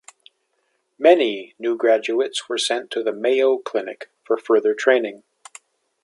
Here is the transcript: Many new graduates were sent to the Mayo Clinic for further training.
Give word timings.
Many 0.97 1.53
new 1.59 1.77
graduates 1.77 2.49
were 2.49 2.57
sent 2.57 2.89
to 2.89 3.03
the 3.03 3.11
Mayo 3.11 3.59
Clinic 3.59 4.09
for 4.23 4.35
further 4.35 4.73
training. 4.73 5.21